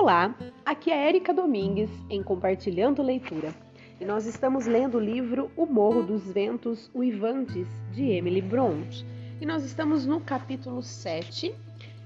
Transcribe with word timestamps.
Olá, 0.00 0.34
aqui 0.64 0.90
é 0.90 1.08
Érica 1.08 1.30
Domingues 1.30 1.90
em 2.08 2.22
Compartilhando 2.22 3.02
Leitura 3.02 3.54
e 4.00 4.04
nós 4.06 4.24
estamos 4.24 4.64
lendo 4.64 4.96
o 4.96 4.98
livro 4.98 5.50
O 5.54 5.66
Morro 5.66 6.02
dos 6.02 6.32
Ventos 6.32 6.90
Uivantes 6.94 7.68
de 7.92 8.04
Emily 8.04 8.40
Bront 8.40 9.04
e 9.42 9.44
nós 9.44 9.62
estamos 9.62 10.06
no 10.06 10.18
capítulo 10.18 10.82
7. 10.82 11.54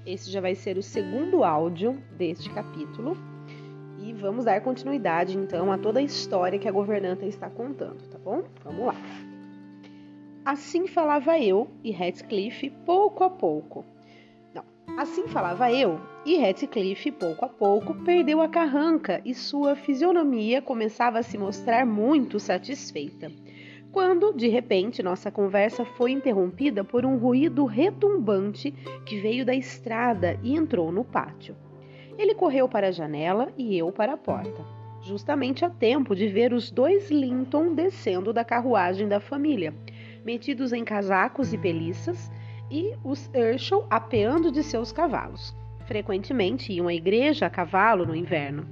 Esse 0.05 0.29
já 0.29 0.41
vai 0.41 0.55
ser 0.55 0.77
o 0.77 0.83
segundo 0.83 1.45
áudio 1.45 1.97
deste 2.17 2.49
capítulo 2.49 3.15
e 3.97 4.11
vamos 4.11 4.43
dar 4.43 4.59
continuidade 4.59 5.37
então 5.37 5.71
a 5.71 5.77
toda 5.77 6.01
a 6.01 6.03
história 6.03 6.59
que 6.59 6.67
a 6.67 6.73
governanta 6.73 7.25
está 7.25 7.49
contando, 7.49 8.05
tá 8.09 8.19
bom? 8.19 8.43
Vamos 8.61 8.87
lá. 8.87 8.95
Assim 10.43 10.85
falava 10.85 11.39
eu 11.39 11.69
e 11.81 11.91
Heathcliff 11.91 12.69
pouco 12.85 13.23
a 13.23 13.29
pouco 13.29 13.85
Assim 14.97 15.27
falava 15.27 15.71
eu, 15.71 15.99
e 16.25 16.35
Heathcliff, 16.35 17.11
pouco 17.11 17.43
a 17.43 17.49
pouco, 17.49 17.93
perdeu 18.05 18.41
a 18.41 18.47
carranca 18.47 19.21
e 19.25 19.33
sua 19.33 19.75
fisionomia 19.75 20.61
começava 20.61 21.19
a 21.19 21.23
se 21.23 21.37
mostrar 21.37 21.85
muito 21.85 22.39
satisfeita. 22.39 23.29
Quando, 23.91 24.31
de 24.33 24.47
repente, 24.47 25.03
nossa 25.03 25.29
conversa 25.29 25.83
foi 25.83 26.11
interrompida 26.11 26.83
por 26.83 27.05
um 27.05 27.17
ruído 27.17 27.65
retumbante 27.65 28.71
que 29.05 29.19
veio 29.19 29.45
da 29.45 29.53
estrada 29.53 30.39
e 30.41 30.55
entrou 30.55 30.91
no 30.91 31.03
pátio. 31.03 31.55
Ele 32.17 32.33
correu 32.33 32.69
para 32.69 32.87
a 32.87 32.91
janela 32.91 33.51
e 33.57 33.77
eu 33.77 33.91
para 33.91 34.13
a 34.13 34.17
porta, 34.17 34.65
justamente 35.01 35.65
a 35.65 35.69
tempo 35.69 36.15
de 36.15 36.27
ver 36.27 36.53
os 36.53 36.71
dois 36.71 37.11
Linton 37.11 37.73
descendo 37.73 38.31
da 38.31 38.45
carruagem 38.45 39.09
da 39.09 39.19
família, 39.19 39.73
metidos 40.23 40.71
em 40.71 40.85
casacos 40.85 41.53
e 41.53 41.57
peliças 41.57 42.31
e 42.69 42.93
os 43.03 43.29
Urshel 43.33 43.85
apeando 43.89 44.51
de 44.51 44.63
seus 44.63 44.91
cavalos. 44.91 45.55
Frequentemente 45.85 46.73
iam 46.73 46.87
à 46.87 46.93
igreja 46.93 47.45
a 47.45 47.49
cavalo 47.49 48.05
no 48.05 48.15
inverno. 48.15 48.65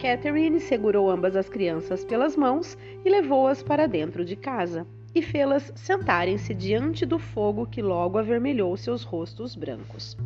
Catherine 0.00 0.58
segurou 0.60 1.10
ambas 1.10 1.36
as 1.36 1.48
crianças 1.48 2.04
pelas 2.04 2.36
mãos 2.36 2.76
e 3.04 3.10
levou-as 3.10 3.62
para 3.62 3.86
dentro 3.86 4.24
de 4.24 4.34
casa 4.34 4.86
e 5.14 5.20
fê-las 5.20 5.72
sentarem-se 5.76 6.54
diante 6.54 7.04
do 7.04 7.18
fogo 7.18 7.66
que 7.66 7.82
logo 7.82 8.18
avermelhou 8.18 8.76
seus 8.76 9.02
rostos 9.02 9.54
brancos. 9.54 10.16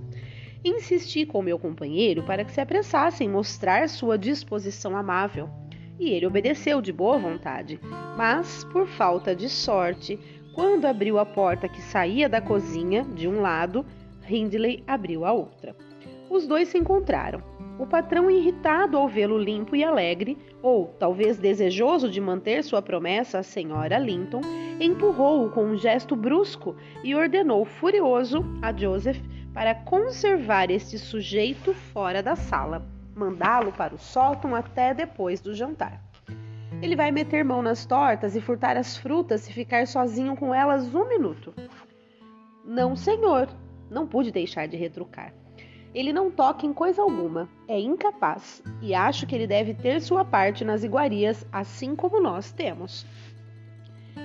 Insisti 0.64 1.26
com 1.26 1.42
meu 1.42 1.58
companheiro 1.58 2.22
para 2.22 2.44
que 2.44 2.52
se 2.52 2.60
apressasse 2.60 3.24
em 3.24 3.28
mostrar 3.28 3.88
sua 3.88 4.16
disposição 4.16 4.96
amável, 4.96 5.50
e 5.98 6.10
ele 6.10 6.26
obedeceu 6.26 6.80
de 6.80 6.92
boa 6.92 7.18
vontade, 7.18 7.78
mas, 8.16 8.64
por 8.64 8.86
falta 8.86 9.34
de 9.34 9.48
sorte, 9.48 10.18
quando 10.54 10.84
abriu 10.86 11.18
a 11.18 11.26
porta 11.26 11.68
que 11.68 11.80
saía 11.80 12.28
da 12.28 12.40
cozinha 12.40 13.02
de 13.02 13.26
um 13.26 13.40
lado, 13.40 13.84
Hindley 14.28 14.84
abriu 14.86 15.24
a 15.24 15.32
outra. 15.32 15.74
Os 16.30 16.46
dois 16.46 16.68
se 16.68 16.78
encontraram. 16.78 17.42
O 17.78 17.86
patrão, 17.86 18.30
irritado 18.30 18.96
ao 18.96 19.08
vê-lo 19.08 19.36
limpo 19.36 19.74
e 19.74 19.82
alegre, 19.82 20.38
ou 20.62 20.94
talvez 20.98 21.38
desejoso 21.38 22.08
de 22.08 22.20
manter 22.20 22.62
sua 22.62 22.80
promessa 22.80 23.40
à 23.40 23.42
senhora 23.42 23.98
Linton, 23.98 24.40
empurrou-o 24.80 25.50
com 25.50 25.64
um 25.64 25.76
gesto 25.76 26.14
brusco 26.14 26.76
e 27.02 27.14
ordenou 27.14 27.64
furioso 27.64 28.44
a 28.62 28.72
Joseph 28.72 29.20
para 29.52 29.74
conservar 29.74 30.70
este 30.70 30.98
sujeito 30.98 31.74
fora 31.74 32.22
da 32.22 32.36
sala, 32.36 32.86
mandá-lo 33.14 33.72
para 33.72 33.94
o 33.94 33.98
sótão 33.98 34.54
até 34.54 34.94
depois 34.94 35.40
do 35.40 35.54
jantar. 35.54 36.00
Ele 36.82 36.96
vai 36.96 37.10
meter 37.10 37.44
mão 37.44 37.62
nas 37.62 37.86
tortas 37.86 38.36
e 38.36 38.40
furtar 38.40 38.76
as 38.76 38.96
frutas 38.96 39.42
se 39.42 39.52
ficar 39.52 39.86
sozinho 39.86 40.36
com 40.36 40.54
elas 40.54 40.94
um 40.94 41.08
minuto. 41.08 41.54
Não, 42.64 42.94
senhor, 42.96 43.48
não 43.90 44.06
pude 44.06 44.30
deixar 44.30 44.66
de 44.66 44.76
retrucar. 44.76 45.32
Ele 45.94 46.12
não 46.12 46.30
toca 46.30 46.66
em 46.66 46.72
coisa 46.72 47.02
alguma, 47.02 47.48
é 47.68 47.78
incapaz, 47.78 48.62
e 48.82 48.92
acho 48.94 49.26
que 49.26 49.34
ele 49.34 49.46
deve 49.46 49.74
ter 49.74 50.00
sua 50.00 50.24
parte 50.24 50.64
nas 50.64 50.82
iguarias, 50.82 51.46
assim 51.52 51.94
como 51.94 52.20
nós 52.20 52.50
temos. 52.50 53.06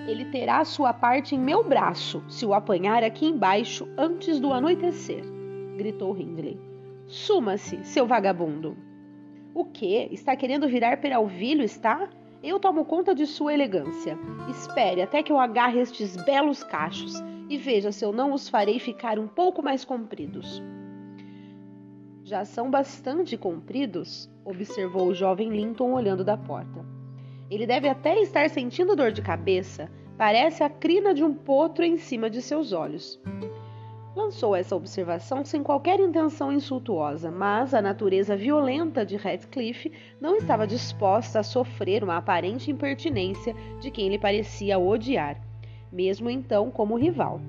Ele 0.07 0.25
terá 0.25 0.65
sua 0.65 0.91
parte 0.91 1.35
em 1.35 1.39
meu 1.39 1.63
braço, 1.63 2.23
se 2.27 2.43
o 2.45 2.53
apanhar 2.55 3.03
aqui 3.03 3.27
embaixo 3.27 3.87
antes 3.97 4.39
do 4.39 4.51
anoitecer, 4.51 5.23
gritou 5.77 6.17
Hindley. 6.17 6.59
Suma-se, 7.05 7.83
seu 7.83 8.07
vagabundo. 8.07 8.75
O 9.53 9.65
que? 9.65 10.09
Está 10.11 10.35
querendo 10.35 10.67
virar 10.67 10.97
peralvilho, 10.97 11.63
está? 11.63 12.09
Eu 12.41 12.57
tomo 12.57 12.85
conta 12.85 13.13
de 13.13 13.27
sua 13.27 13.53
elegância. 13.53 14.17
Espere 14.49 15.01
até 15.01 15.21
que 15.21 15.31
eu 15.31 15.39
agarre 15.39 15.79
estes 15.79 16.15
belos 16.23 16.63
cachos 16.63 17.13
e 17.49 17.57
veja 17.57 17.91
se 17.91 18.05
eu 18.05 18.13
não 18.13 18.33
os 18.33 18.47
farei 18.47 18.79
ficar 18.79 19.19
um 19.19 19.27
pouco 19.27 19.61
mais 19.61 19.83
compridos. 19.83 20.63
Já 22.23 22.45
são 22.45 22.69
bastante 22.69 23.35
compridos, 23.35 24.29
observou 24.45 25.07
o 25.07 25.15
jovem 25.15 25.49
Linton 25.49 25.91
olhando 25.91 26.23
da 26.23 26.37
porta. 26.37 26.85
Ele 27.49 27.65
deve 27.65 27.89
até 27.89 28.21
estar 28.21 28.49
sentindo 28.49 28.95
dor 28.95 29.11
de 29.11 29.21
cabeça. 29.21 29.91
Parece 30.17 30.63
a 30.63 30.69
crina 30.69 31.13
de 31.13 31.23
um 31.23 31.33
potro 31.33 31.83
em 31.83 31.97
cima 31.97 32.29
de 32.29 32.41
seus 32.41 32.71
olhos. 32.71 33.19
Lançou 34.15 34.55
essa 34.55 34.75
observação 34.75 35.45
sem 35.45 35.61
qualquer 35.61 35.99
intenção 35.99 36.51
insultuosa, 36.51 37.29
mas 37.29 37.75
a 37.75 37.81
natureza 37.81 38.35
violenta 38.35 39.05
de 39.05 39.15
Radcliffe 39.15 39.91
não 40.19 40.35
estava 40.35 40.65
disposta 40.65 41.39
a 41.39 41.43
sofrer 41.43 42.03
uma 42.03 42.17
aparente 42.17 42.71
impertinência 42.71 43.55
de 43.79 43.91
quem 43.91 44.09
lhe 44.09 44.17
parecia 44.17 44.79
odiar, 44.79 45.39
mesmo 45.91 46.27
então 46.27 46.71
como 46.71 46.97
rival. 46.97 47.39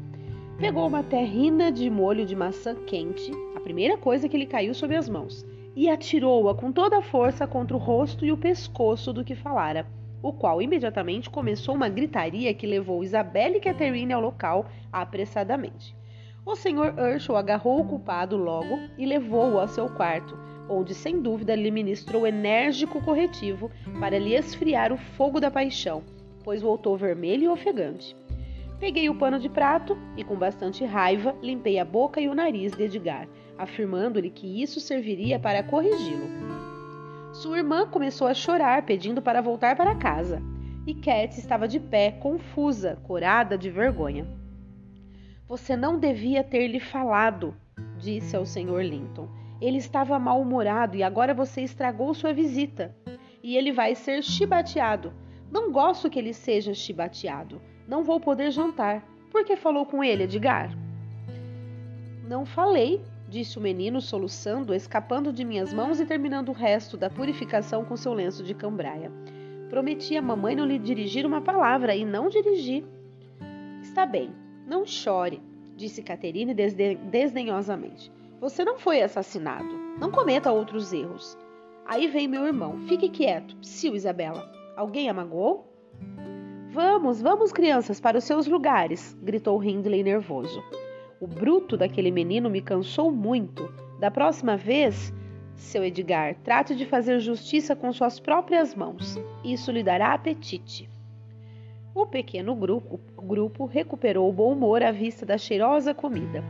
Pegou 0.59 0.87
uma 0.87 1.03
terrina 1.03 1.73
de 1.73 1.89
molho 1.89 2.27
de 2.27 2.37
maçã 2.37 2.75
quente, 2.75 3.33
a 3.57 3.61
primeira 3.61 3.97
coisa 3.97 4.29
que 4.29 4.37
lhe 4.37 4.47
caiu 4.47 4.75
sob 4.75 4.95
as 4.95 5.09
mãos, 5.09 5.47
e 5.75 5.89
atirou-a 5.89 6.55
com 6.55 6.71
toda 6.71 6.99
a 6.99 7.03
força 7.03 7.47
contra 7.47 7.75
o 7.75 7.81
rosto 7.81 8.23
e 8.27 8.31
o 8.31 8.37
pescoço 8.37 9.15
do 9.15 9.25
que 9.25 9.35
falara, 9.35 9.87
o 10.23 10.31
qual 10.31 10.61
imediatamente 10.61 11.31
começou 11.31 11.75
uma 11.75 11.89
gritaria 11.89 12.53
que 12.53 12.67
levou 12.67 13.03
Isabelle 13.03 13.57
e 13.57 13.61
Catherine 13.61 14.13
ao 14.13 14.21
local 14.21 14.67
apressadamente. 14.93 15.99
O 16.45 16.57
Sr. 16.57 16.95
Urshel 16.99 17.37
agarrou 17.37 17.81
o 17.81 17.85
culpado 17.85 18.37
logo 18.37 18.79
e 18.97 19.05
levou-o 19.05 19.59
ao 19.59 19.69
seu 19.69 19.89
quarto, 19.91 20.39
onde 20.69 20.95
sem 20.95 21.21
dúvida 21.21 21.55
lhe 21.55 21.71
ministrou 21.71 22.27
enérgico 22.27 23.03
corretivo 23.03 23.71
para 23.99 24.19
lhe 24.19 24.35
esfriar 24.35 24.93
o 24.93 24.97
fogo 24.97 25.39
da 25.39 25.51
paixão, 25.51 26.03
pois 26.43 26.63
voltou 26.63 26.97
vermelho 26.97 27.45
e 27.45 27.49
ofegante. 27.49 28.17
Peguei 28.79 29.11
o 29.11 29.15
pano 29.15 29.39
de 29.39 29.51
prato 29.51 29.99
e, 30.17 30.25
com 30.25 30.35
bastante 30.37 30.85
raiva, 30.85 31.37
limpei 31.43 31.79
a 31.79 31.85
boca 31.85 32.19
e 32.19 32.29
o 32.29 32.35
nariz 32.35 32.73
de 32.73 32.85
Edgar, 32.85 33.29
afirmando-lhe 33.59 34.31
que 34.31 34.63
isso 34.63 34.81
serviria 34.81 35.39
para 35.39 35.63
corrigi-lo. 35.63 36.27
Sua 37.35 37.59
irmã 37.59 37.87
começou 37.87 38.27
a 38.27 38.33
chorar, 38.33 38.87
pedindo 38.87 39.21
para 39.21 39.43
voltar 39.43 39.77
para 39.77 39.95
casa, 39.95 40.43
e 40.87 40.95
Cat 40.95 41.39
estava 41.39 41.69
de 41.69 41.79
pé, 41.79 42.11
confusa, 42.13 42.99
corada 43.05 43.59
de 43.59 43.69
vergonha. 43.69 44.40
Você 45.51 45.77
não 45.77 45.99
devia 45.99 46.45
ter 46.45 46.69
lhe 46.69 46.79
falado, 46.79 47.57
disse 47.99 48.37
ao 48.37 48.47
Sr. 48.47 48.83
Linton. 48.83 49.29
Ele 49.61 49.79
estava 49.79 50.17
mal-humorado 50.17 50.97
e 50.97 51.03
agora 51.03 51.35
você 51.35 51.63
estragou 51.63 52.15
sua 52.15 52.33
visita. 52.33 52.95
E 53.43 53.57
ele 53.57 53.73
vai 53.73 53.97
ser 53.97 54.23
chibateado. 54.23 55.13
Não 55.51 55.73
gosto 55.73 56.09
que 56.09 56.21
ele 56.21 56.33
seja 56.33 56.73
chibateado. 56.73 57.61
Não 57.89 58.05
vou 58.05 58.21
poder 58.21 58.53
jantar. 58.53 59.05
Por 59.29 59.45
que 59.45 59.57
falou 59.57 59.85
com 59.85 60.05
ele, 60.05 60.23
Edgar? 60.23 60.71
Não 62.29 62.47
falei, 62.47 63.03
disse 63.29 63.59
o 63.59 63.61
menino, 63.61 64.01
soluçando, 64.01 64.73
escapando 64.73 65.33
de 65.33 65.45
minhas 65.45 65.75
mãos 65.75 65.99
e 65.99 66.07
terminando 66.07 66.51
o 66.51 66.55
resto 66.55 66.97
da 66.97 67.11
purificação 67.11 67.85
com 67.85 67.97
seu 67.97 68.15
lenço 68.15 68.45
de 68.45 68.55
cambraia. 68.55 69.11
Prometi 69.69 70.17
a 70.17 70.23
mamãe 70.23 70.55
não 70.55 70.65
lhe 70.65 70.79
dirigir 70.79 71.27
uma 71.27 71.41
palavra 71.41 71.97
e 71.97 72.05
não 72.05 72.29
dirigi. 72.29 72.85
Está 73.83 74.07
bem, 74.07 74.31
não 74.71 74.87
chore, 74.87 75.43
disse 75.75 76.01
Caterine 76.01 76.55
desdenhosamente. 76.55 78.11
Você 78.41 78.65
não 78.65 78.79
foi 78.79 79.03
assassinado. 79.03 79.69
Não 79.99 80.13
cometa 80.13 80.53
outros 80.53 80.93
erros. 80.93 81.37
Aí 81.85 82.07
vem 82.07 82.29
meu 82.29 82.47
irmão. 82.47 82.79
Fique 82.87 83.09
quieto. 83.09 83.57
Psiu, 83.57 83.97
Isabela. 83.97 84.49
Alguém 84.77 85.11
a 85.11 85.13
magoou? 85.13 85.67
Vamos, 86.71 87.21
vamos, 87.21 87.53
crianças, 87.53 87.99
para 87.99 88.19
os 88.19 88.23
seus 88.23 88.47
lugares, 88.47 89.19
gritou 89.21 89.63
Hindley 89.63 90.05
nervoso. 90.05 90.63
O 91.21 91.27
bruto 91.27 91.77
daquele 91.77 92.13
menino 92.13 92.49
me 92.49 92.63
cansou 92.63 93.11
muito. 93.11 93.69
Da 93.99 94.09
próxima 94.09 94.57
vez, 94.57 95.13
seu 95.57 95.83
Edgar, 95.83 96.37
trate 96.45 96.77
de 96.77 96.87
fazer 96.87 97.19
justiça 97.19 97.75
com 97.75 97.93
suas 97.93 98.21
próprias 98.21 98.73
mãos. 98.77 99.19
Isso 99.45 99.73
lhe 99.73 99.83
dará 99.83 100.15
apetite. 100.15 100.90
O 101.95 102.07
pequeno 102.07 102.55
grupo, 102.55 103.01
grupo 103.17 103.65
recuperou 103.65 104.29
o 104.29 104.33
bom 104.33 104.53
humor 104.53 104.83
à 104.83 104.93
vista 104.93 105.27
da 105.27 105.37
cheirosa 105.37 105.93
comida. 105.93 106.43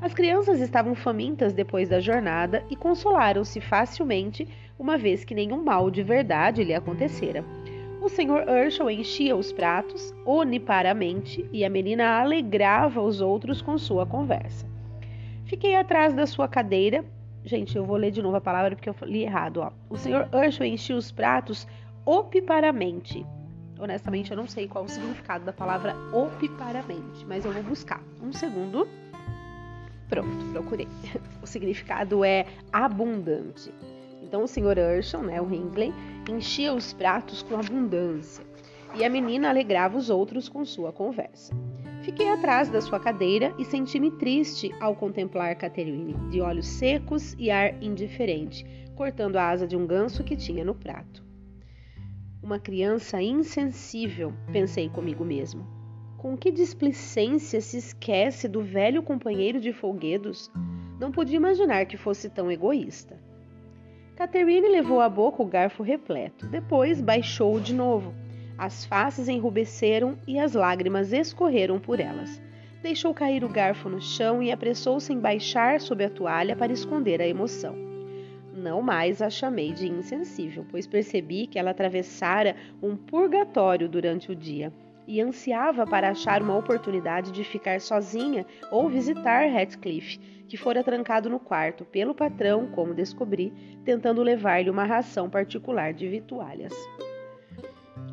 As 0.00 0.14
crianças 0.14 0.60
estavam 0.60 0.94
famintas 0.94 1.52
depois 1.52 1.88
da 1.88 2.00
jornada 2.00 2.64
e 2.70 2.76
consolaram-se 2.76 3.60
facilmente, 3.60 4.46
uma 4.78 4.96
vez 4.96 5.24
que 5.24 5.34
nenhum 5.34 5.62
mal 5.62 5.90
de 5.90 6.02
verdade 6.02 6.62
lhe 6.62 6.74
acontecera. 6.74 7.44
O 8.00 8.08
Sr. 8.08 8.44
Urshel 8.48 8.90
enchia 8.90 9.34
os 9.34 9.52
pratos 9.52 10.14
oniparamente 10.26 11.48
e 11.52 11.64
a 11.64 11.70
menina 11.70 12.20
alegrava 12.20 13.00
os 13.00 13.20
outros 13.20 13.62
com 13.62 13.78
sua 13.78 14.06
conversa. 14.06 14.66
Fiquei 15.46 15.74
atrás 15.74 16.14
da 16.14 16.26
sua 16.26 16.46
cadeira 16.46 17.04
Gente, 17.44 17.76
eu 17.76 17.84
vou 17.84 17.98
ler 17.98 18.10
de 18.10 18.22
novo 18.22 18.36
a 18.36 18.40
palavra 18.40 18.74
porque 18.74 18.88
eu 18.88 18.96
li 19.02 19.22
errado, 19.22 19.58
ó. 19.58 19.70
O 19.90 19.98
senhor 19.98 20.26
Urshel 20.32 20.66
enchia 20.66 20.96
os 20.96 21.12
pratos 21.12 21.68
opiparamente. 22.06 23.24
Honestamente, 23.78 24.30
eu 24.30 24.36
não 24.36 24.46
sei 24.46 24.68
qual 24.68 24.84
o 24.84 24.88
significado 24.88 25.44
da 25.44 25.52
palavra 25.52 25.94
opiparamente, 26.12 27.24
mas 27.26 27.44
eu 27.44 27.52
vou 27.52 27.62
buscar. 27.62 28.02
Um 28.22 28.32
segundo. 28.32 28.88
Pronto, 30.08 30.52
procurei. 30.52 30.88
O 31.42 31.46
significado 31.46 32.24
é 32.24 32.46
abundante. 32.72 33.72
Então, 34.22 34.44
o 34.44 34.48
senhor 34.48 34.78
Urshel, 34.78 35.22
né, 35.22 35.40
o 35.40 35.52
Hindley, 35.52 35.92
enchia 36.28 36.72
os 36.72 36.92
pratos 36.92 37.42
com 37.42 37.56
abundância 37.56 38.44
e 38.96 39.04
a 39.04 39.10
menina 39.10 39.50
alegrava 39.50 39.98
os 39.98 40.08
outros 40.08 40.48
com 40.48 40.64
sua 40.64 40.92
conversa. 40.92 41.54
Fiquei 42.02 42.28
atrás 42.28 42.68
da 42.68 42.80
sua 42.80 43.00
cadeira 43.00 43.54
e 43.58 43.64
senti-me 43.64 44.10
triste 44.10 44.74
ao 44.80 44.94
contemplar 44.94 45.54
Catherine, 45.56 46.14
de 46.30 46.40
olhos 46.40 46.66
secos 46.66 47.34
e 47.38 47.50
ar 47.50 47.82
indiferente, 47.82 48.64
cortando 48.94 49.36
a 49.36 49.48
asa 49.48 49.66
de 49.66 49.76
um 49.76 49.86
ganso 49.86 50.22
que 50.22 50.36
tinha 50.36 50.64
no 50.64 50.74
prato. 50.74 51.24
Uma 52.44 52.60
criança 52.60 53.20
insensível, 53.20 54.32
pensei 54.52 54.88
comigo 54.88 55.24
mesmo. 55.24 55.66
Com 56.18 56.36
que 56.36 56.52
displicência 56.52 57.60
se 57.60 57.78
esquece 57.78 58.46
do 58.46 58.60
velho 58.60 59.02
companheiro 59.02 59.58
de 59.58 59.72
folguedos? 59.72 60.52
Não 61.00 61.10
podia 61.10 61.38
imaginar 61.38 61.86
que 61.86 61.96
fosse 61.96 62.28
tão 62.28 62.52
egoísta. 62.52 63.18
Catherine 64.14 64.68
levou 64.68 65.00
à 65.00 65.08
boca 65.08 65.42
o 65.42 65.46
garfo 65.46 65.82
repleto, 65.82 66.46
depois 66.46 67.00
baixou-o 67.00 67.60
de 67.60 67.74
novo 67.74 68.14
as 68.56 68.84
faces 68.84 69.28
enrubesceram 69.28 70.16
e 70.26 70.38
as 70.38 70.52
lágrimas 70.54 71.12
escorreram 71.12 71.80
por 71.80 71.98
elas. 71.98 72.40
Deixou 72.82 73.12
cair 73.12 73.42
o 73.42 73.48
garfo 73.48 73.88
no 73.88 74.00
chão 74.00 74.42
e 74.42 74.52
apressou-se 74.52 75.12
em 75.12 75.18
baixar 75.18 75.80
sob 75.80 76.04
a 76.04 76.10
toalha 76.10 76.54
para 76.54 76.72
esconder 76.72 77.20
a 77.20 77.26
emoção. 77.26 77.93
Não 78.64 78.80
mais 78.80 79.20
a 79.20 79.28
chamei 79.28 79.74
de 79.74 79.86
insensível, 79.86 80.64
pois 80.70 80.86
percebi 80.86 81.46
que 81.46 81.58
ela 81.58 81.72
atravessara 81.72 82.56
um 82.82 82.96
purgatório 82.96 83.90
durante 83.90 84.32
o 84.32 84.34
dia 84.34 84.72
e 85.06 85.20
ansiava 85.20 85.86
para 85.86 86.08
achar 86.08 86.40
uma 86.40 86.56
oportunidade 86.56 87.30
de 87.30 87.44
ficar 87.44 87.78
sozinha 87.78 88.46
ou 88.72 88.88
visitar 88.88 89.44
Heathcliff, 89.44 90.18
que 90.48 90.56
fora 90.56 90.82
trancado 90.82 91.28
no 91.28 91.38
quarto 91.38 91.84
pelo 91.84 92.14
patrão, 92.14 92.66
como 92.68 92.94
descobri, 92.94 93.52
tentando 93.84 94.22
levar-lhe 94.22 94.70
uma 94.70 94.84
ração 94.84 95.28
particular 95.28 95.92
de 95.92 96.08
vitualhas. 96.08 96.72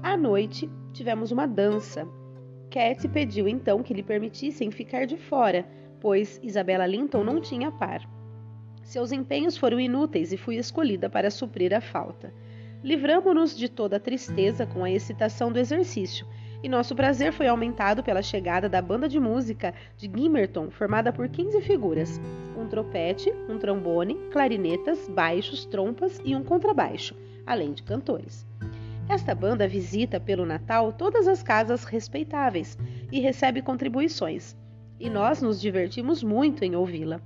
À 0.04 0.18
noite, 0.18 0.69
tivemos 0.92 1.31
uma 1.31 1.47
dança. 1.47 2.06
Cat 2.69 3.07
pediu 3.07 3.47
então 3.47 3.81
que 3.81 3.94
lhe 3.94 4.04
permitissem 4.04 4.69
ficar 4.69 5.06
de 5.06 5.15
fora, 5.15 5.65
pois 6.01 6.42
Isabella 6.44 6.86
Linton 6.86 7.24
não 7.24 7.39
tinha 7.39 7.71
par. 7.71 8.01
Seus 8.91 9.13
empenhos 9.13 9.55
foram 9.55 9.79
inúteis 9.79 10.33
e 10.33 10.38
fui 10.38 10.57
escolhida 10.57 11.09
para 11.09 11.31
suprir 11.31 11.73
a 11.73 11.79
falta. 11.79 12.33
Livramo-nos 12.83 13.57
de 13.57 13.69
toda 13.69 13.95
a 13.95 13.99
tristeza 14.01 14.65
com 14.65 14.83
a 14.83 14.91
excitação 14.91 15.49
do 15.49 15.57
exercício, 15.57 16.27
e 16.61 16.67
nosso 16.67 16.93
prazer 16.93 17.31
foi 17.31 17.47
aumentado 17.47 18.03
pela 18.03 18.21
chegada 18.21 18.67
da 18.67 18.81
banda 18.81 19.07
de 19.07 19.17
música 19.17 19.73
de 19.95 20.11
Gimmerton, 20.13 20.69
formada 20.69 21.13
por 21.13 21.29
15 21.29 21.61
figuras: 21.61 22.19
um 22.57 22.67
trompete, 22.67 23.33
um 23.47 23.57
trombone, 23.57 24.15
clarinetas, 24.29 25.07
baixos, 25.07 25.63
trompas 25.63 26.19
e 26.25 26.35
um 26.35 26.44
contrabaixo, 26.44 27.15
além 27.45 27.71
de 27.71 27.83
cantores. 27.83 28.45
Esta 29.07 29.33
banda 29.33 29.69
visita 29.69 30.19
pelo 30.19 30.45
Natal 30.45 30.91
todas 30.91 31.29
as 31.29 31.41
casas 31.41 31.85
respeitáveis 31.85 32.77
e 33.09 33.21
recebe 33.21 33.61
contribuições, 33.61 34.53
e 34.99 35.09
nós 35.09 35.41
nos 35.41 35.61
divertimos 35.61 36.21
muito 36.21 36.65
em 36.65 36.75
ouvi-la. 36.75 37.21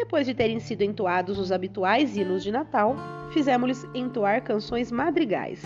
Depois 0.00 0.24
de 0.24 0.32
terem 0.32 0.58
sido 0.58 0.80
entoados 0.80 1.38
os 1.38 1.52
habituais 1.52 2.16
hinos 2.16 2.42
de 2.42 2.50
Natal, 2.50 2.96
fizemos-lhes 3.34 3.86
entoar 3.94 4.42
canções 4.42 4.90
madrigais. 4.90 5.62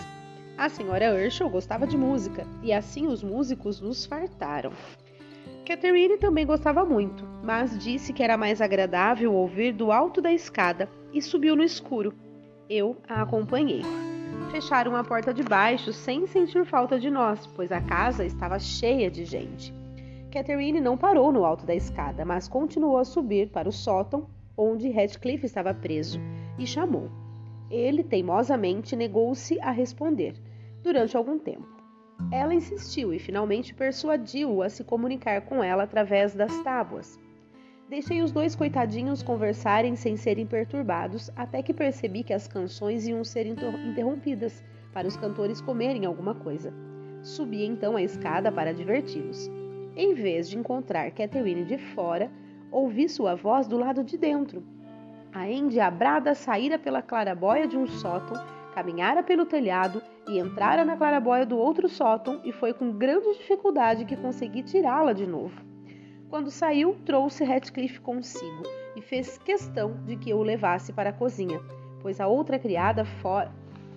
A 0.57 0.67
senhora 0.67 1.15
Urshel 1.15 1.49
gostava 1.49 1.87
de 1.87 1.97
música, 1.97 2.45
e 2.61 2.73
assim 2.73 3.07
os 3.07 3.23
músicos 3.23 3.79
nos 3.79 4.05
fartaram. 4.05 4.73
Catherine 5.65 6.17
também 6.17 6.45
gostava 6.45 6.83
muito, 6.83 7.25
mas 7.45 7.81
disse 7.81 8.11
que 8.11 8.21
era 8.21 8.35
mais 8.35 8.59
agradável 8.59 9.33
ouvir 9.33 9.71
do 9.71 9.89
alto 9.89 10.21
da 10.21 10.33
escada 10.33 10.89
e 11.13 11.21
subiu 11.21 11.55
no 11.55 11.63
escuro. 11.63 12.13
Eu 12.69 12.97
a 13.07 13.21
acompanhei 13.21 13.83
fecharam 14.51 14.97
a 14.97 15.03
porta 15.03 15.33
de 15.33 15.43
baixo 15.43 15.93
sem 15.93 16.27
sentir 16.27 16.65
falta 16.65 16.99
de 16.99 17.09
nós, 17.09 17.47
pois 17.55 17.71
a 17.71 17.79
casa 17.81 18.25
estava 18.25 18.59
cheia 18.59 19.09
de 19.09 19.23
gente. 19.23 19.84
Catherine 20.35 20.81
não 20.81 20.97
parou 20.97 21.31
no 21.31 21.45
alto 21.45 21.65
da 21.65 21.73
escada, 21.73 22.25
mas 22.25 22.45
continuou 22.45 22.97
a 22.97 23.05
subir 23.05 23.51
para 23.51 23.69
o 23.69 23.71
sótão 23.71 24.27
onde 24.57 24.91
Radcliffe 24.91 25.45
estava 25.45 25.73
preso 25.73 26.19
e 26.59 26.67
chamou. 26.67 27.09
Ele 27.71 28.03
teimosamente 28.03 28.97
negou-se 28.97 29.57
a 29.61 29.71
responder 29.71 30.35
durante 30.83 31.15
algum 31.15 31.39
tempo. 31.39 31.65
Ela 32.33 32.53
insistiu 32.53 33.13
e 33.13 33.19
finalmente 33.19 33.73
persuadiu-o 33.73 34.61
a 34.61 34.67
se 34.67 34.83
comunicar 34.83 35.39
com 35.43 35.63
ela 35.63 35.83
através 35.83 36.35
das 36.35 36.53
tábuas. 36.63 37.17
Deixei 37.89 38.21
os 38.21 38.33
dois 38.33 38.57
coitadinhos 38.57 39.23
conversarem 39.23 39.95
sem 39.95 40.17
serem 40.17 40.45
perturbados, 40.45 41.31
até 41.33 41.63
que 41.63 41.73
percebi 41.73 42.23
que 42.23 42.33
as 42.33 42.45
canções 42.45 43.07
iam 43.07 43.23
ser 43.23 43.47
interrompidas 43.47 44.61
para 44.91 45.07
os 45.07 45.15
cantores 45.15 45.61
comerem 45.61 46.05
alguma 46.05 46.35
coisa. 46.35 46.73
Subi 47.23 47.63
então 47.63 47.95
a 47.95 48.01
escada 48.01 48.51
para 48.51 48.73
diverti-los. 48.73 49.49
Em 49.97 50.13
vez 50.13 50.49
de 50.49 50.57
encontrar 50.57 51.09
Catherine 51.11 51.63
de 51.63 51.77
fora, 51.77 52.29
ouvi 52.69 53.07
sua 53.07 53.33
voz 53.33 53.65
do 53.65 53.77
lado 53.77 54.03
de 54.03 54.17
dentro. 54.17 54.61
A 55.33 55.49
endiabrada 55.49 56.35
saíra 56.35 56.77
pela 56.77 57.01
clarabóia 57.01 57.65
de 57.65 57.77
um 57.77 57.87
sótão, 57.87 58.35
caminhara 58.73 59.23
pelo 59.23 59.45
telhado 59.45 60.01
e 60.27 60.37
entrara 60.37 60.83
na 60.83 60.97
clarabóia 60.97 61.45
do 61.45 61.57
outro 61.57 61.87
sótão, 61.87 62.41
e 62.43 62.51
foi 62.51 62.73
com 62.73 62.91
grande 62.91 63.37
dificuldade 63.37 64.03
que 64.03 64.17
consegui 64.17 64.63
tirá-la 64.63 65.13
de 65.13 65.25
novo. 65.25 65.61
Quando 66.29 66.51
saiu, 66.51 66.97
trouxe 67.05 67.45
Ratcliffe 67.45 68.01
consigo 68.01 68.63
e 68.97 69.01
fez 69.01 69.37
questão 69.37 70.03
de 70.05 70.17
que 70.17 70.29
eu 70.29 70.37
o 70.39 70.43
levasse 70.43 70.91
para 70.91 71.11
a 71.11 71.13
cozinha, 71.13 71.61
pois 72.01 72.19
a 72.19 72.27
outra 72.27 72.59
criada 72.59 73.05
fora, 73.05 73.49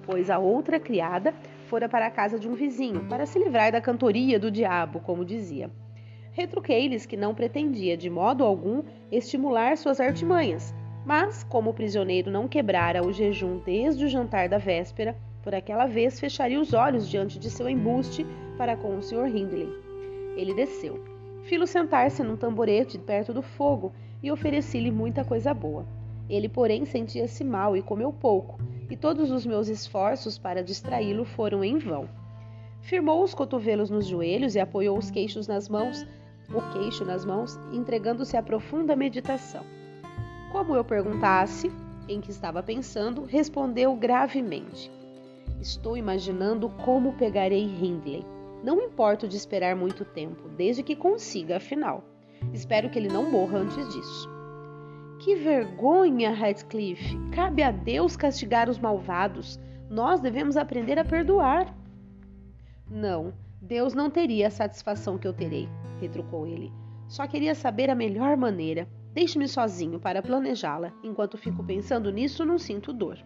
pois 0.06 0.30
a 0.30 0.38
outra 0.38 0.78
criada 0.78 1.34
fora 1.66 1.88
para 1.88 2.06
a 2.06 2.10
casa 2.10 2.38
de 2.38 2.48
um 2.48 2.54
vizinho 2.54 3.04
para 3.08 3.26
se 3.26 3.36
livrar 3.36 3.72
da 3.72 3.80
cantoria 3.80 4.38
do 4.38 4.48
diabo, 4.48 5.00
como 5.00 5.24
dizia. 5.24 5.68
Retruquei-lhes 6.38 7.05
que 7.05 7.17
não 7.17 7.35
pretendia 7.35 7.96
de 7.96 8.08
modo 8.08 8.44
algum 8.44 8.85
estimular 9.11 9.76
suas 9.76 9.99
artimanhas, 9.99 10.73
mas 11.04 11.42
como 11.42 11.71
o 11.71 11.75
prisioneiro 11.75 12.30
não 12.30 12.47
quebrara 12.47 13.04
o 13.04 13.12
jejum 13.12 13.59
desde 13.66 14.04
o 14.04 14.09
jantar 14.09 14.49
da 14.49 14.57
véspera, 14.57 15.16
por 15.42 15.52
aquela 15.52 15.87
vez 15.87 16.21
fecharia 16.21 16.61
os 16.61 16.73
olhos 16.73 17.09
diante 17.09 17.40
de 17.40 17.50
seu 17.50 17.68
embuste 17.68 18.25
para 18.57 18.76
com 18.76 18.97
o 18.97 19.02
Sr. 19.02 19.26
Hindley. 19.26 19.68
Ele 20.37 20.54
desceu. 20.54 21.02
Filo 21.42 21.66
sentar-se 21.66 22.23
num 22.23 22.37
tamborete 22.37 23.00
perto 23.00 23.35
do 23.35 23.42
fogo 23.42 23.92
e 24.23 24.30
ofereci-lhe 24.30 24.92
muita 24.92 25.25
coisa 25.25 25.52
boa. 25.52 25.85
Ele, 26.30 26.49
porém, 26.49 26.85
sentia-se 26.85 27.42
mal 27.42 27.76
e 27.76 27.83
comeu 27.83 28.12
pouco, 28.12 28.61
e 28.88 28.97
todos 28.97 29.33
os 29.33 29.45
meus 29.45 29.66
esforços 29.66 30.38
para 30.38 30.62
distraí-lo 30.62 31.25
foram 31.25 31.64
em 31.64 31.78
vão. 31.78 32.09
Firmou 32.80 33.25
os 33.25 33.35
cotovelos 33.35 33.90
nos 33.90 34.07
joelhos 34.07 34.54
e 34.54 34.61
apoiou 34.61 34.97
os 34.97 35.11
queixos 35.11 35.49
nas 35.49 35.68
mãos, 35.68 36.07
o 36.52 36.62
queixo 36.73 37.05
nas 37.05 37.25
mãos, 37.25 37.59
entregando-se 37.73 38.37
a 38.37 38.43
profunda 38.43 38.97
meditação. 38.97 39.64
Como 40.50 40.75
eu 40.75 40.85
perguntasse 40.85 41.71
em 42.09 42.21
que 42.21 42.31
estava 42.31 42.62
pensando, 42.62 43.25
respondeu 43.25 43.95
gravemente: 43.95 44.90
Estou 45.61 45.97
imaginando 45.97 46.69
como 46.85 47.14
pegarei 47.14 47.64
Hindley. 47.64 48.25
Não 48.62 48.81
importo 48.81 49.28
de 49.28 49.37
esperar 49.37 49.76
muito 49.76 50.05
tempo, 50.05 50.49
desde 50.57 50.83
que 50.83 50.97
consiga, 50.97 51.59
afinal. 51.59 52.02
Espero 52.52 52.90
que 52.90 52.99
ele 52.99 53.09
não 53.09 53.31
morra 53.31 53.59
antes 53.59 53.88
disso. 53.95 54.28
Que 55.21 55.35
vergonha, 55.37 56.31
Radcliffe! 56.31 57.17
Cabe 57.33 57.62
a 57.62 57.71
Deus 57.71 58.17
castigar 58.17 58.69
os 58.69 58.78
malvados. 58.78 59.59
Nós 59.90 60.21
devemos 60.21 60.57
aprender 60.57 60.99
a 60.99 61.05
perdoar. 61.05 61.75
Não, 62.88 63.33
Deus 63.61 63.95
não 63.95 64.11
teria 64.11 64.47
a 64.47 64.50
satisfação 64.50 65.19
que 65.19 65.26
eu 65.26 65.33
terei, 65.33 65.69
retrucou 66.00 66.47
ele. 66.47 66.73
Só 67.09 67.26
queria 67.26 67.55
saber 67.55 67.90
a 67.90 67.95
melhor 67.95 68.37
maneira. 68.37 68.88
Deixe-me 69.12 69.49
sozinho 69.49 69.99
para 69.99 70.23
planejá-la. 70.23 70.93
Enquanto 71.02 71.38
fico 71.38 71.64
pensando 71.64 72.12
nisso, 72.12 72.45
não 72.45 72.59
sinto 72.59 72.93
dor. 72.93 73.19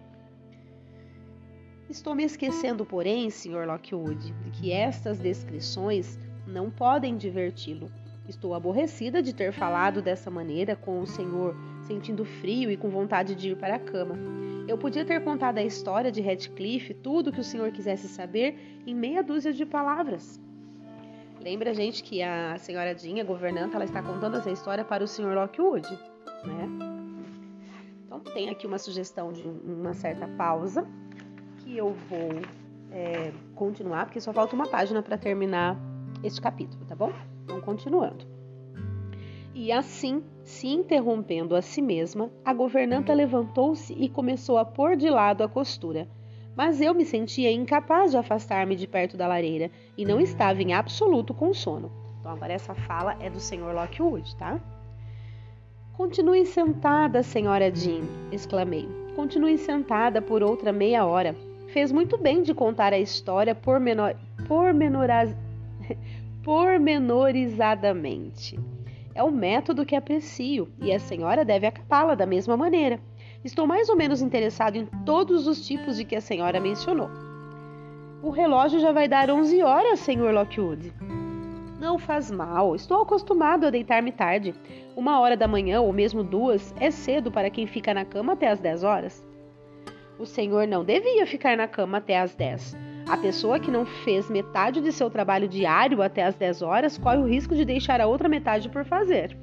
Estou 1.90 2.14
me 2.14 2.24
esquecendo, 2.24 2.86
porém, 2.86 3.28
Sr. 3.28 3.66
Lockwood, 3.66 4.32
de 4.32 4.50
que 4.52 4.72
estas 4.72 5.18
descrições 5.18 6.18
não 6.46 6.70
podem 6.70 7.16
diverti-lo. 7.16 7.90
Estou 8.28 8.54
aborrecida 8.54 9.20
de 9.20 9.34
ter 9.34 9.52
falado 9.52 10.00
dessa 10.00 10.30
maneira 10.30 10.76
com 10.76 11.00
o 11.00 11.06
senhor, 11.06 11.56
sentindo 11.82 12.24
frio 12.24 12.70
e 12.70 12.76
com 12.76 12.88
vontade 12.88 13.34
de 13.34 13.50
ir 13.50 13.56
para 13.56 13.74
a 13.74 13.78
cama. 13.80 14.16
Eu 14.68 14.78
podia 14.78 15.04
ter 15.04 15.22
contado 15.24 15.58
a 15.58 15.62
história 15.62 16.10
de 16.10 16.22
Radcliffe, 16.22 16.94
tudo 16.94 17.30
o 17.30 17.32
que 17.32 17.40
o 17.40 17.44
senhor 17.44 17.72
quisesse 17.72 18.08
saber, 18.08 18.80
em 18.86 18.94
meia 18.94 19.22
dúzia 19.22 19.52
de 19.52 19.66
palavras. 19.66 20.40
Lembra, 21.42 21.74
gente, 21.74 22.04
que 22.04 22.22
a 22.22 22.56
senhora 22.56 22.94
Dinha, 22.94 23.24
governanta, 23.24 23.74
ela 23.74 23.84
está 23.84 24.00
contando 24.00 24.36
essa 24.36 24.50
história 24.50 24.84
para 24.84 25.02
o 25.02 25.08
senhor 25.08 25.34
Lockwood, 25.34 25.88
né? 26.44 26.68
Então 28.06 28.20
tem 28.20 28.48
aqui 28.48 28.64
uma 28.64 28.78
sugestão 28.78 29.32
de 29.32 29.42
uma 29.42 29.92
certa 29.92 30.28
pausa 30.28 30.86
que 31.58 31.76
eu 31.76 31.94
vou 32.08 32.30
é, 32.92 33.32
continuar, 33.56 34.06
porque 34.06 34.20
só 34.20 34.32
falta 34.32 34.54
uma 34.54 34.68
página 34.68 35.02
para 35.02 35.18
terminar 35.18 35.76
este 36.22 36.40
capítulo, 36.40 36.84
tá 36.84 36.94
bom? 36.94 37.12
Então, 37.42 37.60
continuando. 37.60 38.24
E 39.52 39.72
assim, 39.72 40.22
se 40.44 40.68
interrompendo 40.68 41.56
a 41.56 41.60
si 41.60 41.82
mesma, 41.82 42.30
a 42.44 42.54
governanta 42.54 43.12
levantou-se 43.12 43.92
e 43.92 44.08
começou 44.08 44.58
a 44.58 44.64
pôr 44.64 44.96
de 44.96 45.10
lado 45.10 45.42
a 45.42 45.48
costura. 45.48 46.08
Mas 46.54 46.80
eu 46.80 46.94
me 46.94 47.04
sentia 47.04 47.50
incapaz 47.50 48.10
de 48.10 48.16
afastar-me 48.16 48.76
de 48.76 48.86
perto 48.86 49.16
da 49.16 49.26
lareira 49.26 49.70
e 49.96 50.04
não 50.04 50.20
estava 50.20 50.62
em 50.62 50.74
absoluto 50.74 51.32
com 51.32 51.54
sono. 51.54 51.90
Então, 52.20 52.32
agora 52.32 52.52
essa 52.52 52.74
fala 52.74 53.16
é 53.20 53.30
do 53.30 53.40
Sr. 53.40 53.72
Lockwood, 53.74 54.36
tá? 54.36 54.60
Continue 55.94 56.44
sentada, 56.46 57.22
senhora 57.22 57.74
Jean, 57.74 58.02
exclamei. 58.30 58.88
Continue 59.14 59.58
sentada 59.58 60.22
por 60.22 60.42
outra 60.42 60.72
meia 60.72 61.04
hora. 61.04 61.36
Fez 61.68 61.92
muito 61.92 62.18
bem 62.18 62.42
de 62.42 62.54
contar 62.54 62.92
a 62.92 62.98
história 62.98 63.54
pormenor... 63.54 64.14
pormenoraz... 64.46 65.34
pormenorizadamente. 66.44 68.58
É 69.14 69.22
o 69.22 69.30
método 69.30 69.84
que 69.84 69.94
aprecio 69.94 70.70
e 70.80 70.90
a 70.92 70.98
senhora 70.98 71.44
deve 71.44 71.66
acabá-la 71.66 72.14
da 72.14 72.24
mesma 72.24 72.56
maneira. 72.56 72.98
Estou 73.44 73.66
mais 73.66 73.88
ou 73.88 73.96
menos 73.96 74.22
interessado 74.22 74.76
em 74.76 74.86
todos 75.04 75.48
os 75.48 75.66
tipos 75.66 75.96
de 75.96 76.04
que 76.04 76.14
a 76.14 76.20
senhora 76.20 76.60
mencionou. 76.60 77.10
O 78.22 78.30
relógio 78.30 78.78
já 78.78 78.92
vai 78.92 79.08
dar 79.08 79.28
11 79.30 79.60
horas, 79.62 79.98
senhor 79.98 80.32
Lockwood. 80.32 80.92
Não 81.80 81.98
faz 81.98 82.30
mal, 82.30 82.76
estou 82.76 83.02
acostumado 83.02 83.66
a 83.66 83.70
deitar-me 83.70 84.12
tarde. 84.12 84.54
Uma 84.94 85.18
hora 85.18 85.36
da 85.36 85.48
manhã 85.48 85.80
ou 85.80 85.92
mesmo 85.92 86.22
duas 86.22 86.72
é 86.78 86.92
cedo 86.92 87.32
para 87.32 87.50
quem 87.50 87.66
fica 87.66 87.92
na 87.92 88.04
cama 88.04 88.34
até 88.34 88.48
as 88.48 88.60
10 88.60 88.84
horas. 88.84 89.26
O 90.20 90.24
senhor 90.24 90.68
não 90.68 90.84
devia 90.84 91.26
ficar 91.26 91.56
na 91.56 91.66
cama 91.66 91.98
até 91.98 92.20
as 92.20 92.36
10. 92.36 92.76
A 93.08 93.16
pessoa 93.16 93.58
que 93.58 93.72
não 93.72 93.84
fez 93.84 94.30
metade 94.30 94.80
de 94.80 94.92
seu 94.92 95.10
trabalho 95.10 95.48
diário 95.48 96.00
até 96.00 96.22
as 96.22 96.36
10 96.36 96.62
horas 96.62 96.96
corre 96.96 97.18
o 97.18 97.26
risco 97.26 97.56
de 97.56 97.64
deixar 97.64 98.00
a 98.00 98.06
outra 98.06 98.28
metade 98.28 98.68
por 98.68 98.84
fazer. 98.84 99.36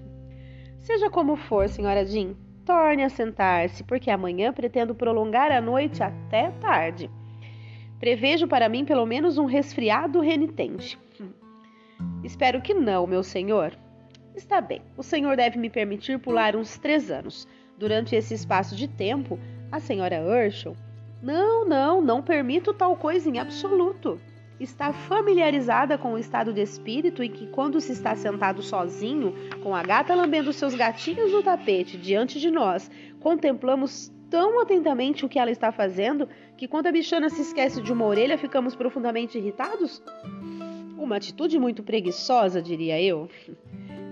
Seja 0.79 1.09
como 1.09 1.35
for, 1.35 1.67
senhora 1.67 2.05
Jean, 2.05 2.33
torne 2.69 3.03
a 3.03 3.09
sentar-se, 3.09 3.83
porque 3.83 4.11
amanhã 4.11 4.53
pretendo 4.53 4.93
prolongar 4.93 5.51
a 5.51 5.59
noite 5.59 6.03
até 6.03 6.51
tarde. 6.61 7.09
Prevejo 7.99 8.47
para 8.47 8.69
mim 8.69 8.85
pelo 8.85 9.07
menos 9.07 9.39
um 9.39 9.45
resfriado 9.45 10.19
renitente. 10.19 10.95
Espero 12.23 12.61
que 12.61 12.75
não, 12.75 13.07
meu 13.07 13.23
senhor. 13.23 13.75
Está 14.35 14.61
bem, 14.61 14.83
o 14.95 15.01
senhor 15.01 15.35
deve 15.35 15.57
me 15.57 15.67
permitir 15.67 16.19
pular 16.19 16.55
uns 16.55 16.77
três 16.77 17.09
anos. 17.09 17.47
Durante 17.75 18.15
esse 18.15 18.35
espaço 18.35 18.75
de 18.75 18.87
tempo, 18.87 19.39
a 19.71 19.79
senhora 19.79 20.21
Urshel 20.21 20.75
não, 21.23 21.67
não, 21.67 21.99
não 21.99 22.21
permito 22.21 22.71
tal 22.71 22.95
coisa 22.95 23.27
em 23.27 23.39
absoluto. 23.39 24.21
Está 24.59 24.91
familiarizada 24.91 25.97
com 25.97 26.13
o 26.13 26.17
estado 26.17 26.51
de 26.51 26.61
espírito 26.61 27.23
em 27.23 27.31
que, 27.31 27.47
quando 27.47 27.79
se 27.79 27.93
está 27.93 28.13
sentado 28.15 28.61
sozinho, 28.61 29.33
com 29.63 29.73
a 29.73 29.81
gata 29.81 30.13
lambendo 30.13 30.51
seus 30.51 30.75
gatinhos 30.75 31.31
no 31.31 31.41
tapete 31.41 31.97
diante 31.97 32.39
de 32.39 32.51
nós, 32.51 32.91
contemplamos 33.21 34.11
tão 34.29 34.59
atentamente 34.59 35.25
o 35.25 35.29
que 35.29 35.39
ela 35.39 35.49
está 35.49 35.71
fazendo 35.71 36.27
que, 36.57 36.67
quando 36.67 36.87
a 36.87 36.91
bichana 36.91 37.29
se 37.29 37.41
esquece 37.41 37.81
de 37.81 37.93
uma 37.93 38.05
orelha, 38.05 38.37
ficamos 38.37 38.75
profundamente 38.75 39.37
irritados? 39.37 40.03
Uma 40.97 41.15
atitude 41.15 41.57
muito 41.57 41.81
preguiçosa, 41.81 42.61
diria 42.61 43.01
eu. 43.01 43.29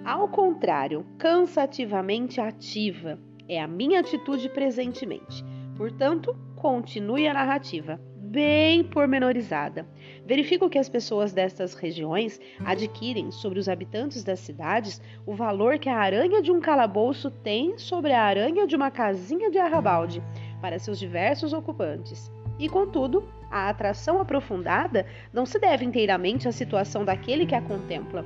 Ao 0.06 0.30
contrário, 0.30 1.06
cansativamente 1.18 2.40
ativa. 2.40 3.20
É 3.50 3.62
a 3.62 3.68
minha 3.68 4.00
atitude 4.00 4.48
presentemente. 4.50 5.44
Portanto, 5.76 6.36
continue 6.56 7.28
a 7.28 7.34
narrativa, 7.34 8.00
bem 8.28 8.84
pormenorizada. 8.84 9.86
Verifico 10.26 10.70
que 10.70 10.78
as 10.78 10.90
pessoas 10.90 11.32
destas 11.32 11.74
regiões 11.74 12.40
adquirem 12.66 13.32
sobre 13.32 13.60
os 13.60 13.70
habitantes 13.70 14.24
das 14.24 14.40
cidades 14.40 15.02
o 15.26 15.34
valor 15.34 15.80
que 15.80 15.88
a 15.88 15.98
aranha 15.98 16.42
de 16.42 16.52
um 16.52 16.60
calabouço 16.60 17.32
tem 17.32 17.78
sobre 17.78 18.12
a 18.12 18.22
aranha 18.22 18.68
de 18.68 18.76
uma 18.76 18.92
casinha 18.92 19.50
de 19.50 19.58
arrabalde 19.58 20.22
para 20.62 20.78
seus 20.78 21.00
diversos 21.00 21.54
ocupantes. 21.54 22.30
E, 22.60 22.68
contudo, 22.68 23.28
a 23.50 23.70
atração 23.70 24.20
aprofundada 24.20 25.06
não 25.32 25.46
se 25.46 25.58
deve 25.58 25.86
inteiramente 25.86 26.48
à 26.48 26.52
situação 26.52 27.06
daquele 27.06 27.46
que 27.46 27.56
a 27.56 27.62
contempla. 27.62 28.26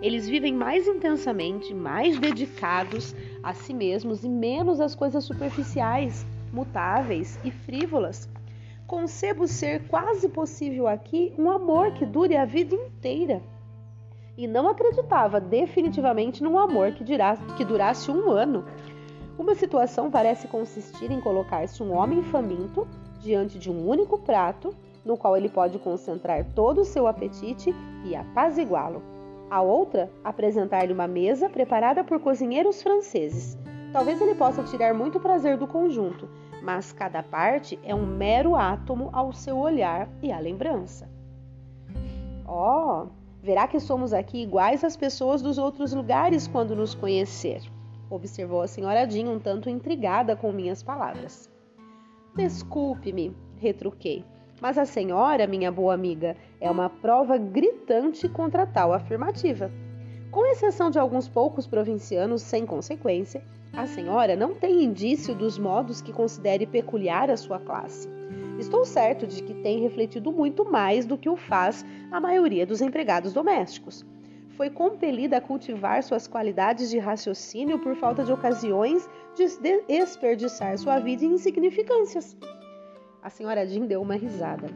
Eles 0.00 0.28
vivem 0.28 0.54
mais 0.54 0.88
intensamente, 0.88 1.74
mais 1.74 2.18
dedicados 2.18 3.14
a 3.42 3.52
si 3.52 3.74
mesmos 3.74 4.24
e 4.24 4.28
menos 4.28 4.80
às 4.80 4.94
coisas 4.94 5.24
superficiais 5.24 6.24
mutáveis 6.52 7.38
e 7.44 7.50
frívolas. 7.50 8.31
Concebo 8.86 9.46
ser 9.46 9.86
quase 9.88 10.28
possível 10.28 10.86
aqui 10.86 11.34
um 11.38 11.50
amor 11.50 11.92
que 11.92 12.04
dure 12.04 12.36
a 12.36 12.44
vida 12.44 12.74
inteira. 12.74 13.42
E 14.36 14.46
não 14.46 14.68
acreditava 14.68 15.40
definitivamente 15.40 16.42
num 16.42 16.58
amor 16.58 16.92
que, 16.92 17.04
dirá, 17.04 17.36
que 17.56 17.64
durasse 17.64 18.10
um 18.10 18.30
ano. 18.30 18.64
Uma 19.38 19.54
situação 19.54 20.10
parece 20.10 20.48
consistir 20.48 21.10
em 21.10 21.20
colocar-se 21.20 21.82
um 21.82 21.92
homem 21.94 22.22
faminto 22.24 22.86
diante 23.20 23.58
de 23.58 23.70
um 23.70 23.88
único 23.88 24.18
prato, 24.18 24.74
no 25.04 25.16
qual 25.16 25.36
ele 25.36 25.48
pode 25.48 25.78
concentrar 25.78 26.44
todo 26.54 26.82
o 26.82 26.84
seu 26.84 27.06
apetite 27.06 27.74
e 28.04 28.14
apaziguá-lo. 28.14 29.02
A 29.50 29.60
outra, 29.60 30.10
apresentar-lhe 30.24 30.92
uma 30.92 31.06
mesa 31.06 31.48
preparada 31.48 32.02
por 32.02 32.20
cozinheiros 32.20 32.82
franceses, 32.82 33.58
Talvez 33.92 34.18
ele 34.22 34.34
possa 34.34 34.62
tirar 34.62 34.94
muito 34.94 35.20
prazer 35.20 35.58
do 35.58 35.66
conjunto, 35.66 36.26
mas 36.62 36.92
cada 36.92 37.22
parte 37.22 37.78
é 37.82 37.94
um 37.94 38.06
mero 38.06 38.54
átomo 38.54 39.10
ao 39.12 39.32
seu 39.32 39.58
olhar 39.58 40.08
e 40.22 40.30
à 40.30 40.38
lembrança. 40.38 41.10
Oh, 42.46 43.06
verá 43.42 43.66
que 43.66 43.80
somos 43.80 44.12
aqui 44.12 44.42
iguais 44.42 44.84
às 44.84 44.96
pessoas 44.96 45.42
dos 45.42 45.58
outros 45.58 45.92
lugares 45.92 46.46
quando 46.46 46.76
nos 46.76 46.94
conhecer, 46.94 47.62
observou 48.08 48.62
a 48.62 48.68
senhora 48.68 49.08
Jean 49.08 49.30
um 49.30 49.38
tanto 49.38 49.68
intrigada 49.68 50.36
com 50.36 50.52
minhas 50.52 50.82
palavras. 50.82 51.50
Desculpe-me, 52.36 53.36
retruquei, 53.56 54.24
mas 54.60 54.78
a 54.78 54.84
senhora, 54.84 55.46
minha 55.46 55.72
boa 55.72 55.94
amiga, 55.94 56.36
é 56.60 56.70
uma 56.70 56.88
prova 56.88 57.36
gritante 57.36 58.28
contra 58.28 58.66
tal 58.66 58.92
afirmativa. 58.92 59.70
Com 60.32 60.46
exceção 60.46 60.90
de 60.90 60.98
alguns 60.98 61.28
poucos 61.28 61.66
provincianos 61.66 62.40
sem 62.40 62.64
consequência, 62.64 63.44
a 63.70 63.86
senhora 63.86 64.34
não 64.34 64.54
tem 64.54 64.82
indício 64.82 65.34
dos 65.34 65.58
modos 65.58 66.00
que 66.00 66.10
considere 66.10 66.66
peculiar 66.66 67.30
a 67.30 67.36
sua 67.36 67.58
classe. 67.58 68.08
Estou 68.58 68.82
certo 68.86 69.26
de 69.26 69.42
que 69.42 69.52
tem 69.52 69.80
refletido 69.80 70.32
muito 70.32 70.64
mais 70.64 71.04
do 71.04 71.18
que 71.18 71.28
o 71.28 71.36
faz 71.36 71.84
a 72.10 72.18
maioria 72.18 72.64
dos 72.64 72.80
empregados 72.80 73.34
domésticos. 73.34 74.06
Foi 74.56 74.70
compelida 74.70 75.36
a 75.36 75.40
cultivar 75.40 76.02
suas 76.02 76.26
qualidades 76.26 76.88
de 76.88 76.98
raciocínio 76.98 77.78
por 77.78 77.94
falta 77.94 78.24
de 78.24 78.32
ocasiões 78.32 79.06
de 79.36 79.44
desperdiçar 79.86 80.78
sua 80.78 80.98
vida 80.98 81.26
em 81.26 81.34
insignificâncias. 81.34 82.34
A 83.22 83.28
senhora 83.28 83.66
Jean 83.66 83.84
deu 83.84 84.00
uma 84.00 84.14
risada. 84.14 84.68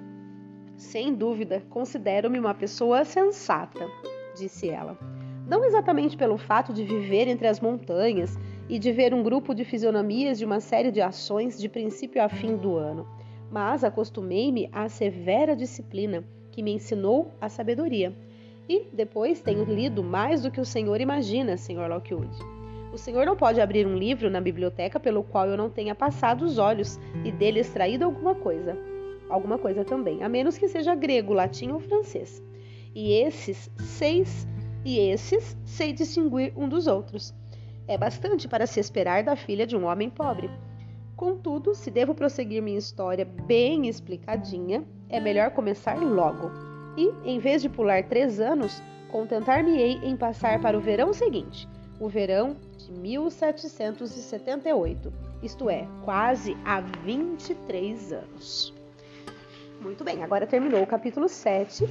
Sem 0.77 1.15
dúvida, 1.15 1.63
considero-me 1.71 2.39
uma 2.39 2.53
pessoa 2.53 3.07
sensata, 3.07 3.89
disse 4.37 4.69
ela. 4.69 5.16
Não 5.47 5.65
exatamente 5.65 6.17
pelo 6.17 6.37
fato 6.37 6.73
de 6.73 6.83
viver 6.83 7.29
entre 7.29 7.47
as 7.47 7.61
montanhas 7.61 8.37
e 8.69 8.81
de 8.81 8.91
ver 8.91 9.15
um 9.15 9.23
grupo 9.23 9.55
de 9.55 9.65
fisionomias 9.65 10.39
de 10.39 10.45
uma 10.45 10.59
série 10.59 10.91
de 10.91 11.01
ações 11.01 11.57
de 11.57 11.69
princípio 11.69 12.21
a 12.21 12.29
fim 12.29 12.57
do 12.57 12.77
ano, 12.77 13.07
mas 13.49 13.85
acostumei-me 13.85 14.69
à 14.73 14.89
severa 14.89 15.55
disciplina 15.55 16.25
que 16.51 16.63
me 16.63 16.73
ensinou 16.73 17.31
a 17.41 17.49
sabedoria. 17.49 18.13
E 18.69 18.89
depois 18.93 19.41
tenho 19.41 19.63
lido 19.65 20.03
mais 20.03 20.43
do 20.43 20.51
que 20.51 20.61
o 20.61 20.65
senhor 20.65 21.01
imagina, 21.01 21.57
senhor 21.57 21.89
Lockwood. 21.89 22.37
O 22.93 22.99
senhor 22.99 23.25
não 23.25 23.37
pode 23.37 23.61
abrir 23.61 23.87
um 23.87 23.97
livro 23.97 24.29
na 24.29 24.41
biblioteca 24.41 24.99
pelo 24.99 25.23
qual 25.23 25.47
eu 25.47 25.57
não 25.57 25.71
tenha 25.71 25.95
passado 25.95 26.45
os 26.45 26.59
olhos 26.59 26.99
e 27.25 27.31
dele 27.31 27.61
extraído 27.61 28.05
alguma 28.05 28.35
coisa. 28.35 28.77
Alguma 29.29 29.59
coisa 29.59 29.85
também, 29.85 30.25
a 30.25 30.29
menos 30.29 30.59
que 30.59 30.67
seja 30.67 30.95
grego, 30.95 31.33
latim 31.33 31.71
ou 31.71 31.79
francês. 31.79 32.43
E 32.95 33.13
esses 33.13 33.71
seis, 33.79 34.49
e 34.87 34.99
esses 35.01 35.55
sei 35.65 35.93
distinguir 35.93 36.53
um 36.57 36.69
dos 36.69 36.87
outros. 36.87 37.35
É 37.89 37.99
bastante 37.99 38.47
para 38.47 38.69
se 38.69 38.79
esperar 38.79 39.25
da 39.25 39.35
filha 39.35 39.67
de 39.67 39.77
um 39.77 39.85
homem 39.85 40.09
pobre. 40.09 40.49
Contudo, 41.17 41.75
se 41.75 41.91
devo 41.91 42.15
prosseguir 42.15 42.63
minha 42.63 42.79
história 42.79 43.25
bem 43.25 43.89
explicadinha, 43.89 44.85
é 45.09 45.19
melhor 45.19 45.51
começar 45.51 46.01
logo. 46.01 46.53
E, 46.97 47.13
em 47.25 47.41
vez 47.41 47.63
de 47.63 47.69
pular 47.69 48.05
três 48.05 48.39
anos, 48.39 48.81
contentar-me-ei 49.11 49.99
em 50.05 50.17
passar 50.17 50.61
para 50.61 50.79
o 50.79 50.81
verão 50.81 51.13
seguinte, 51.13 51.69
o 51.99 52.09
verão 52.09 52.55
de 52.79 52.93
1778, 52.93 55.13
isto 55.43 55.69
é, 55.69 55.85
quase 56.05 56.57
há 56.65 56.81
23 56.81 58.13
anos. 58.13 58.73
Muito 59.81 60.05
bem, 60.05 60.23
agora 60.23 60.47
terminou 60.47 60.81
o 60.81 60.87
capítulo 60.87 61.29
7 61.29 61.89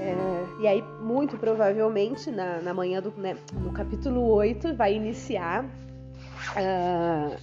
é, 0.00 0.46
e 0.60 0.66
aí, 0.66 0.82
muito 1.00 1.36
provavelmente, 1.36 2.30
na, 2.30 2.60
na 2.60 2.72
manhã 2.72 3.02
do 3.02 3.10
né, 3.18 3.36
no 3.52 3.72
capítulo 3.72 4.26
8, 4.28 4.74
vai 4.74 4.94
iniciar 4.94 5.64
uh, 5.64 7.36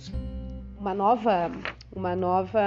uma 0.79 0.93
nova, 0.93 1.51
uma 1.95 2.15
nova, 2.15 2.59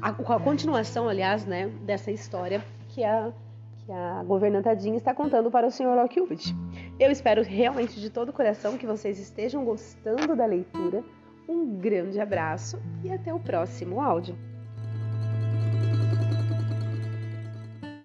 a, 0.00 0.08
a 0.08 0.40
continuação, 0.40 1.08
aliás, 1.08 1.44
né, 1.44 1.68
dessa 1.84 2.10
história 2.10 2.64
que 2.88 3.04
a 3.04 3.32
que 3.88 3.92
a 3.92 4.22
governanta 4.22 4.78
Jean 4.78 4.96
está 4.96 5.14
contando 5.14 5.50
para 5.50 5.66
o 5.66 5.70
Sr. 5.70 5.94
Lockwood. 5.96 6.54
Eu 7.00 7.10
espero 7.10 7.42
realmente 7.42 7.98
de 7.98 8.10
todo 8.10 8.28
o 8.28 8.32
coração 8.34 8.76
que 8.76 8.86
vocês 8.86 9.18
estejam 9.18 9.64
gostando 9.64 10.36
da 10.36 10.44
leitura. 10.44 11.02
Um 11.48 11.78
grande 11.78 12.20
abraço 12.20 12.78
e 13.02 13.10
até 13.10 13.32
o 13.32 13.40
próximo 13.40 14.02
áudio. 14.02 14.36